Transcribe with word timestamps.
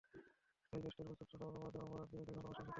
তাই 0.69 0.79
জ্যৈষ্ঠের 0.83 1.05
প্রচণ্ড 1.19 1.29
দাবদাহের 1.31 1.53
মাঝেও 1.73 1.85
আমরা 1.91 2.03
পেয়ে 2.11 2.23
যাই 2.27 2.33
ভালোবাসার 2.37 2.55
শীতল 2.55 2.65
পরশ। 2.65 2.69